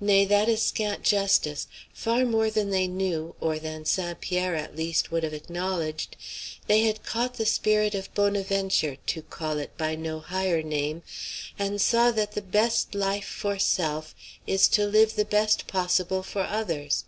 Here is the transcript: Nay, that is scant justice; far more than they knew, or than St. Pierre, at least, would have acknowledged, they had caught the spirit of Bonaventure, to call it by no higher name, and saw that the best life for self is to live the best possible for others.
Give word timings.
Nay, 0.00 0.24
that 0.24 0.48
is 0.48 0.60
scant 0.60 1.04
justice; 1.04 1.68
far 1.94 2.24
more 2.26 2.50
than 2.50 2.70
they 2.70 2.88
knew, 2.88 3.36
or 3.40 3.60
than 3.60 3.84
St. 3.84 4.20
Pierre, 4.20 4.56
at 4.56 4.74
least, 4.74 5.12
would 5.12 5.22
have 5.22 5.32
acknowledged, 5.32 6.16
they 6.66 6.80
had 6.80 7.04
caught 7.04 7.34
the 7.34 7.46
spirit 7.46 7.94
of 7.94 8.12
Bonaventure, 8.12 8.96
to 9.06 9.22
call 9.22 9.58
it 9.58 9.78
by 9.78 9.94
no 9.94 10.18
higher 10.18 10.64
name, 10.64 11.04
and 11.60 11.80
saw 11.80 12.10
that 12.10 12.32
the 12.32 12.42
best 12.42 12.96
life 12.96 13.24
for 13.28 13.56
self 13.56 14.16
is 14.48 14.66
to 14.66 14.84
live 14.84 15.14
the 15.14 15.24
best 15.24 15.68
possible 15.68 16.24
for 16.24 16.42
others. 16.42 17.04